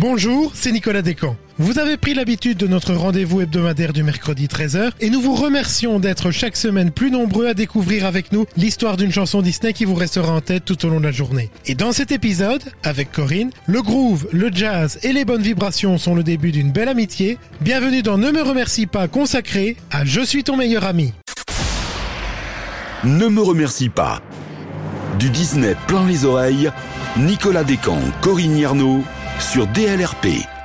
[0.00, 1.34] Bonjour, c'est Nicolas Descamps.
[1.58, 5.98] Vous avez pris l'habitude de notre rendez-vous hebdomadaire du mercredi 13h et nous vous remercions
[5.98, 9.96] d'être chaque semaine plus nombreux à découvrir avec nous l'histoire d'une chanson Disney qui vous
[9.96, 11.50] restera en tête tout au long de la journée.
[11.66, 16.14] Et dans cet épisode, avec Corinne, le groove, le jazz et les bonnes vibrations sont
[16.14, 17.36] le début d'une belle amitié.
[17.60, 21.12] Bienvenue dans Ne me remercie pas consacré à Je suis ton meilleur ami.
[23.02, 24.22] Ne me remercie pas.
[25.18, 26.70] Du Disney plein les oreilles,
[27.16, 29.02] Nicolas Descamps, Corinne Yarnaud
[29.40, 30.57] sur DLRP.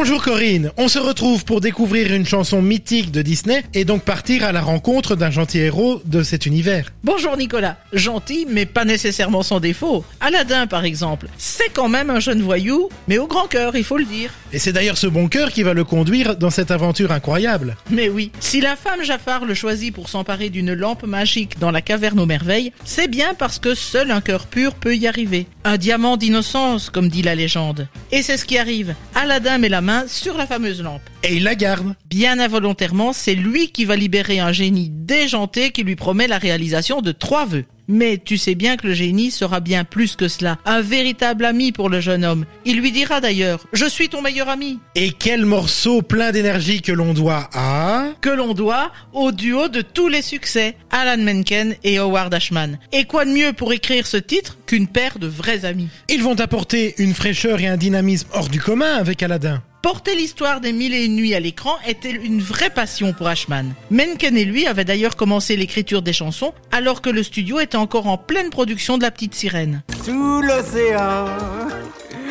[0.00, 4.44] Bonjour Corinne, on se retrouve pour découvrir une chanson mythique de Disney et donc partir
[4.44, 6.92] à la rencontre d'un gentil héros de cet univers.
[7.02, 10.04] Bonjour Nicolas, gentil mais pas nécessairement sans défaut.
[10.20, 13.98] Aladdin par exemple, c'est quand même un jeune voyou, mais au grand cœur, il faut
[13.98, 14.30] le dire.
[14.52, 17.76] Et c'est d'ailleurs ce bon cœur qui va le conduire dans cette aventure incroyable.
[17.90, 21.82] Mais oui, si la femme Jafar le choisit pour s'emparer d'une lampe magique dans la
[21.82, 25.48] caverne aux merveilles, c'est bien parce que seul un cœur pur peut y arriver.
[25.68, 27.88] Un diamant d'innocence, comme dit la légende.
[28.10, 28.94] Et c'est ce qui arrive.
[29.14, 31.02] Aladdin met la main sur la fameuse lampe.
[31.22, 31.94] Et il la garde.
[32.08, 37.02] Bien involontairement, c'est lui qui va libérer un génie déjanté qui lui promet la réalisation
[37.02, 37.66] de trois vœux.
[37.88, 41.72] Mais tu sais bien que le génie sera bien plus que cela, un véritable ami
[41.72, 42.44] pour le jeune homme.
[42.64, 44.78] Il lui dira d'ailleurs, je suis ton meilleur ami.
[44.94, 48.08] Et quel morceau plein d'énergie que l'on doit à...
[48.20, 52.78] Que l'on doit au duo de tous les succès, Alan Menken et Howard Ashman.
[52.92, 55.88] Et quoi de mieux pour écrire ce titre qu'une paire de vrais amis?
[56.08, 59.62] Ils vont apporter une fraîcheur et un dynamisme hors du commun avec Aladdin.
[59.80, 63.74] Porter l'histoire des mille et une nuits à l'écran était une vraie passion pour Ashman.
[63.92, 68.08] Menken et lui avaient d'ailleurs commencé l'écriture des chansons alors que le studio était encore
[68.08, 69.82] en pleine production de La Petite Sirène.
[70.04, 71.26] Sous l'océan,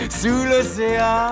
[0.10, 1.32] sous l'océan,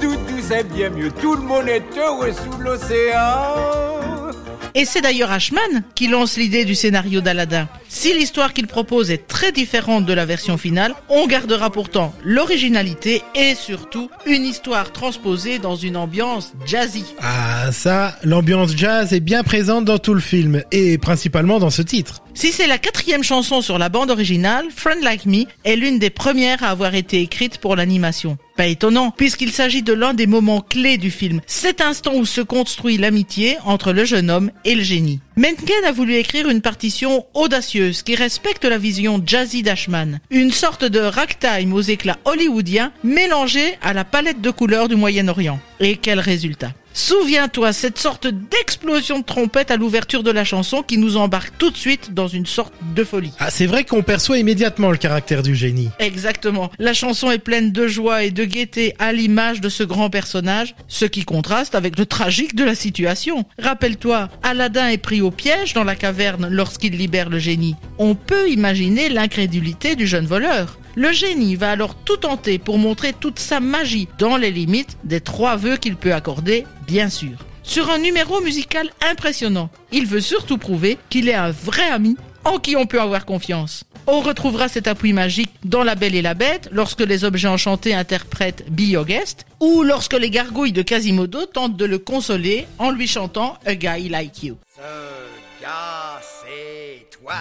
[0.00, 4.32] tout, tout c'est bien mieux, tout le monde est heureux sous l'océan.
[4.74, 7.68] Et c'est d'ailleurs Ashman qui lance l'idée du scénario d'Aladin.
[7.92, 13.20] Si l'histoire qu'il propose est très différente de la version finale, on gardera pourtant l'originalité
[13.34, 17.04] et surtout une histoire transposée dans une ambiance jazzy.
[17.20, 21.82] Ah ça, l'ambiance jazz est bien présente dans tout le film et principalement dans ce
[21.82, 22.22] titre.
[22.32, 26.10] Si c'est la quatrième chanson sur la bande originale, Friend Like Me est l'une des
[26.10, 28.38] premières à avoir été écrite pour l'animation.
[28.56, 32.40] Pas étonnant, puisqu'il s'agit de l'un des moments clés du film, cet instant où se
[32.40, 35.20] construit l'amitié entre le jeune homme et le génie.
[35.36, 40.20] Menken a voulu écrire une partition audacieuse qui respecte la vision jazzy d'Ashman.
[40.30, 45.58] Une sorte de ragtime aux éclats hollywoodiens mélangé à la palette de couleurs du Moyen-Orient.
[45.80, 46.72] Et quel résultat?
[46.92, 51.70] Souviens-toi, cette sorte d'explosion de trompette à l'ouverture de la chanson qui nous embarque tout
[51.70, 53.32] de suite dans une sorte de folie.
[53.38, 55.90] Ah c'est vrai qu'on perçoit immédiatement le caractère du génie.
[56.00, 56.70] Exactement.
[56.78, 60.74] La chanson est pleine de joie et de gaieté à l'image de ce grand personnage,
[60.88, 63.44] ce qui contraste avec le tragique de la situation.
[63.58, 67.76] Rappelle-toi, Aladdin est pris au piège dans la caverne lorsqu'il libère le génie.
[67.98, 70.79] On peut imaginer l'incrédulité du jeune voleur.
[71.00, 75.22] Le génie va alors tout tenter pour montrer toute sa magie dans les limites des
[75.22, 77.38] trois vœux qu'il peut accorder, bien sûr.
[77.62, 82.58] Sur un numéro musical impressionnant, il veut surtout prouver qu'il est un vrai ami en
[82.58, 83.84] qui on peut avoir confiance.
[84.06, 87.94] On retrouvera cet appui magique dans La Belle et la Bête lorsque les objets enchantés
[87.94, 92.90] interprètent Be Your Guest ou lorsque les gargouilles de Quasimodo tentent de le consoler en
[92.90, 94.58] lui chantant A Guy Like You.
[94.76, 97.36] Ce gars, c'est toi.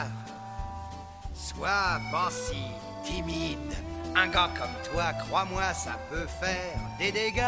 [1.33, 2.55] Sois pensif,
[3.03, 3.57] timide.
[4.15, 7.41] Un gars comme toi, crois-moi, ça peut faire des dégâts.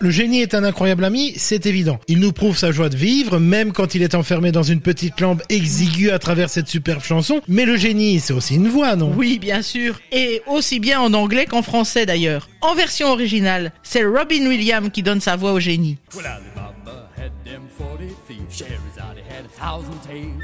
[0.00, 2.00] Le génie est un incroyable ami, c'est évident.
[2.08, 5.20] Il nous prouve sa joie de vivre, même quand il est enfermé dans une petite
[5.20, 7.42] lampe exiguë à travers cette superbe chanson.
[7.48, 9.12] Mais le génie, c'est aussi une voix, non?
[9.14, 10.00] Oui, bien sûr.
[10.10, 12.48] Et aussi bien en anglais qu'en français d'ailleurs.
[12.62, 15.98] En version originale, c'est Robin Williams qui donne sa voix au génie.
[16.16, 16.26] Well,
[17.80, 18.56] Had them 40 thieves.
[18.56, 20.42] Sherazade had a thousand tales.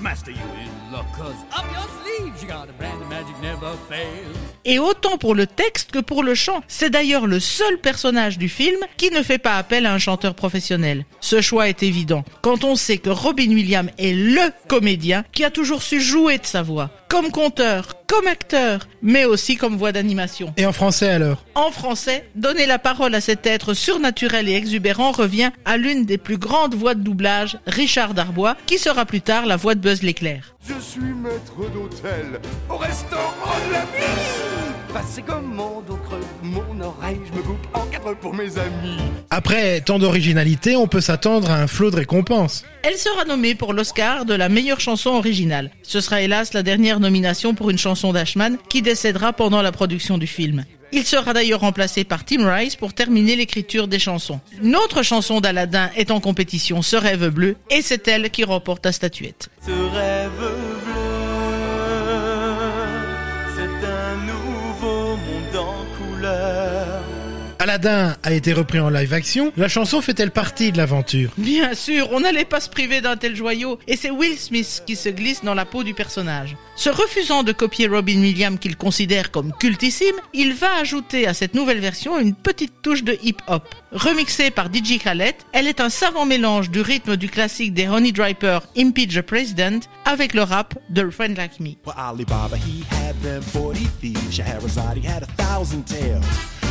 [0.00, 3.72] Master, you in luck, cause up your sleeves you got a brand of magic never
[3.88, 4.36] fails.
[4.64, 6.62] Et autant pour le texte que pour le chant.
[6.68, 10.34] C'est d'ailleurs le seul personnage du film qui ne fait pas appel à un chanteur
[10.34, 11.04] professionnel.
[11.20, 15.50] Ce choix est évident quand on sait que Robin Williams est LE comédien qui a
[15.50, 16.90] toujours su jouer de sa voix.
[17.08, 20.52] Comme conteur, comme acteur, mais aussi comme voix d'animation.
[20.56, 21.44] Et en français alors?
[21.54, 26.18] En français, donner la parole à cet être surnaturel et exubérant revient à l'une des
[26.18, 30.02] plus grandes voix de doublage, Richard Darbois, qui sera plus tard la voix de Buzz
[30.02, 30.54] l'éclair.
[30.66, 34.40] Je suis maître d'hôtel au restaurant de la vie.
[34.92, 38.98] Passez commande au creux de mon oreille, je me coupe en quatre pour mes amis.
[39.30, 42.64] Après tant d'originalité, on peut s'attendre à un flot de récompenses.
[42.82, 45.70] Elle sera nommée pour l'Oscar de la meilleure chanson originale.
[45.82, 50.18] Ce sera hélas la dernière nomination pour une chanson d'Ashman qui décédera pendant la production
[50.18, 50.64] du film.
[50.92, 54.40] Il sera d'ailleurs remplacé par Tim Rice pour terminer l'écriture des chansons.
[54.62, 58.84] Une autre chanson d'Aladin est en compétition, Ce rêve bleu, et c'est elle qui remporte
[58.84, 59.48] la statuette.
[59.64, 60.69] Ce rêve
[67.60, 69.52] Aladdin a été repris en live action.
[69.58, 71.30] La chanson fait-elle partie de l'aventure?
[71.36, 74.96] Bien sûr, on n'allait pas se priver d'un tel joyau, et c'est Will Smith qui
[74.96, 76.56] se glisse dans la peau du personnage.
[76.74, 81.52] Se refusant de copier Robin Williams qu'il considère comme cultissime, il va ajouter à cette
[81.52, 83.62] nouvelle version une petite touche de hip-hop.
[83.92, 88.12] Remixée par DJ Khaled, elle est un savant mélange du rythme du classique des Honey
[88.12, 91.74] Driver Impeach the President avec le rap de Friend Like Me.
[91.84, 94.30] Well, Alibaba, he had them 40 thieves.
[94.30, 96.24] Shahrazad, he had a thousand tales.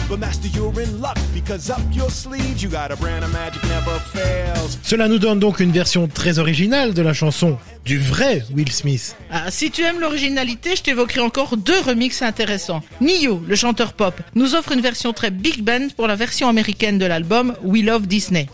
[0.10, 3.62] But master, you're in luck because up your sleeves, you got a brand of magic
[3.66, 4.80] never fails.
[4.82, 9.16] Cela nous donne donc une version très originale de la chanson, du vrai Will Smith.
[9.32, 12.82] Ah, si tu aimes l'originalité, je t'évoquerai encore deux remixes intéressants.
[13.02, 16.98] Nio, le chanteur pop, nous offre une version très big band pour la version américaine
[16.98, 18.48] de l'album We Love Disney.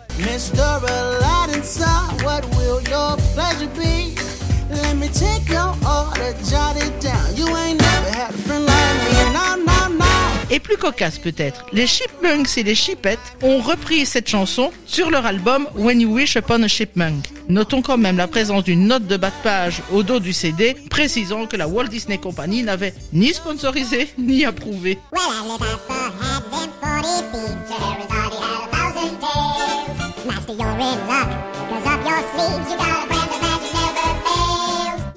[10.55, 15.25] Et plus cocasse peut-être, les Chipmunks et les Chipettes ont repris cette chanson sur leur
[15.25, 17.25] album When You Wish Upon a Chipmunk.
[17.49, 20.77] Notons quand même la présence d'une note de bas de page au dos du CD
[20.89, 24.97] précisant que la Walt Disney Company n'avait ni sponsorisé ni approuvé.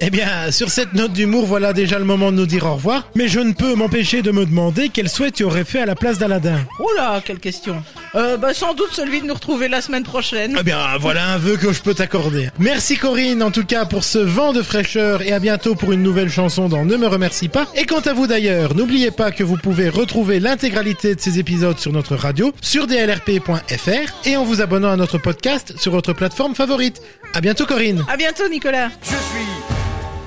[0.09, 3.11] Eh bien, sur cette note d'humour, voilà déjà le moment de nous dire au revoir.
[3.15, 5.95] Mais je ne peux m'empêcher de me demander quel souhait tu aurais fait à la
[5.95, 6.61] place d'Aladin.
[6.81, 7.83] Oh là, quelle question.
[8.15, 10.57] Euh, bah, sans doute celui de nous retrouver la semaine prochaine.
[10.59, 12.49] Eh bien, voilà un vœu que je peux t'accorder.
[12.59, 16.03] Merci Corinne, en tout cas, pour ce vent de fraîcheur et à bientôt pour une
[16.03, 17.67] nouvelle chanson dans Ne me remercie pas.
[17.75, 21.79] Et quant à vous d'ailleurs, n'oubliez pas que vous pouvez retrouver l'intégralité de ces épisodes
[21.79, 26.55] sur notre radio, sur dlrp.fr et en vous abonnant à notre podcast sur votre plateforme
[26.55, 27.03] favorite.
[27.35, 28.07] À bientôt Corinne.
[28.09, 28.89] À bientôt, Nicolas.
[29.03, 29.38] Je suis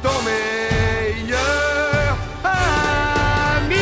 [0.02, 1.38] ton meilleur
[2.44, 3.76] ami.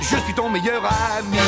[0.00, 1.38] Je suis ton meilleur ami.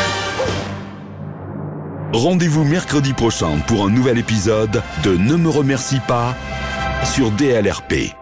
[2.13, 6.35] Rendez-vous mercredi prochain pour un nouvel épisode de Ne me remercie pas
[7.05, 8.15] sur DLRP.